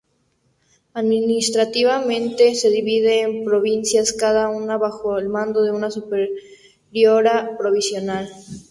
Administrativamente 0.95 2.55
se 2.55 2.71
divide 2.71 3.21
en 3.21 3.45
provincias, 3.45 4.13
cada 4.13 4.49
una 4.49 4.75
bajo 4.75 5.15
el 5.19 5.29
mando 5.29 5.61
de 5.61 5.71
una 5.71 5.91
superiora 5.91 7.55
provincial. 7.55 8.27